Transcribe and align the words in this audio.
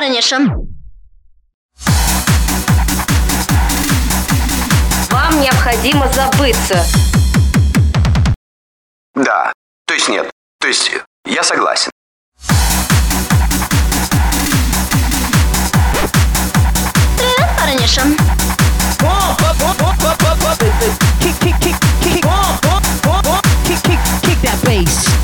парниша. 0.00 0.38
Вам 5.10 5.40
необходимо 5.42 6.08
забыться. 6.08 6.86
Да. 9.14 9.52
То 9.86 9.92
есть 9.92 10.08
нет. 10.08 10.30
То 10.58 10.68
есть 10.68 10.90
я 11.26 11.42
согласен. 11.42 11.90
Привет, 17.18 17.50
парниша. 17.58 18.02
Kick, 21.20 21.38
kick, 21.40 21.56
kick, 21.60 21.76
kick, 22.02 22.24
kick, 23.66 23.82
kick, 23.82 24.00
kick 24.22 24.40
that 24.40 24.58
bass. 24.64 25.19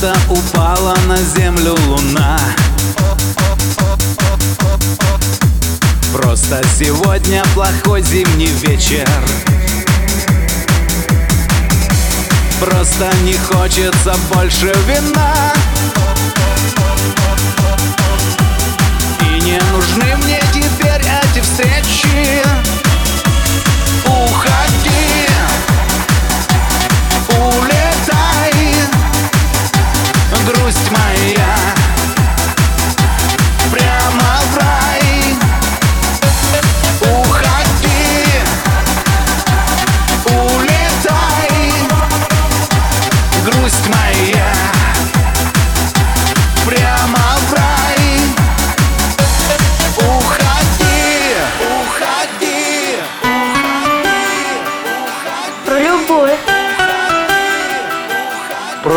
Просто 0.00 0.16
упала 0.28 0.96
на 1.08 1.16
землю 1.16 1.76
луна. 1.88 2.38
Просто 6.12 6.62
сегодня 6.78 7.42
плохой 7.52 8.02
зимний 8.02 8.52
вечер. 8.62 9.08
Просто 12.60 13.10
не 13.24 13.32
хочется 13.38 14.14
больше 14.32 14.72
вина. 14.86 15.52
И 19.20 19.40
не 19.40 19.60
нужны 19.72 20.16
мне 20.22 20.40
теперь 20.52 21.02
эти 21.02 21.40
встречи 21.40 22.27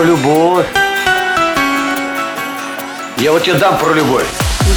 Про 0.01 0.07
любовь. 0.07 0.65
Я 3.17 3.31
вот 3.31 3.43
тебе 3.43 3.53
дам 3.53 3.77
про 3.77 3.93
любовь. 3.93 4.25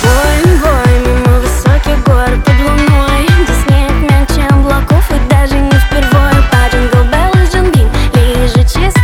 Бой, 0.02 0.52
бой, 0.58 0.98
мимо 0.98 1.40
высоких 1.40 2.04
гор 2.04 2.28
под 2.44 2.60
луной 2.60 3.26
Где 3.48 3.88
мягче 4.06 4.46
облаков 4.50 5.10
и 5.10 5.30
даже 5.30 5.54
не 5.54 5.70
впервой 5.70 6.34
По 6.52 6.68
джингл 6.70 7.04
белл 7.04 7.32
джингин, 7.50 7.88
лежи 8.14 8.64
чисто 8.64 9.03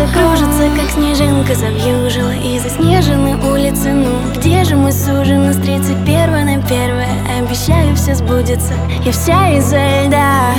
окном 0.00 0.36
Кружится, 0.36 0.68
как 0.76 0.90
снежинка 0.90 1.54
завьюжила 1.54 2.34
И 2.34 2.58
заснежены 2.58 3.36
улицы, 3.50 3.92
ну 3.92 4.18
где 4.34 4.64
же 4.64 4.76
мы 4.76 4.92
сужены 4.92 5.52
с 5.52 5.56
31 5.56 6.46
на 6.46 6.54
1 6.54 7.44
Обещаю, 7.44 7.94
все 7.96 8.14
сбудется, 8.14 8.74
я 9.04 9.12
вся 9.12 9.56
из-за 9.56 10.06
льда. 10.06 10.54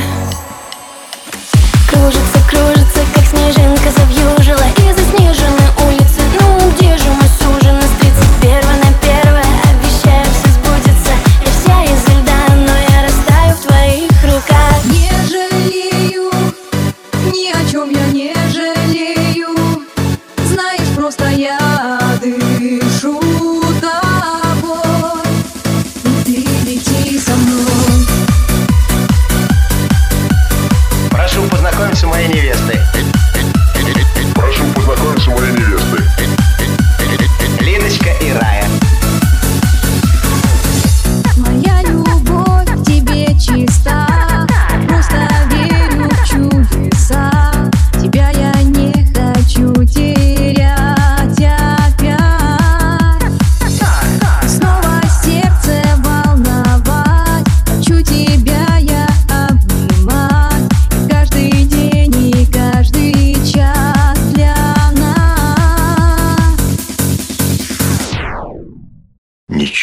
Кружится, 1.90 2.40
кружится, 2.50 3.00
как 3.14 3.26
снежинка 3.26 3.90
завьюжила 3.92 4.77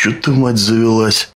Ничего 0.04 0.20
ты, 0.20 0.32
мать, 0.32 0.58
завелась. 0.58 1.30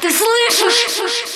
Ты 0.00 0.10
слышишь? 0.12 1.35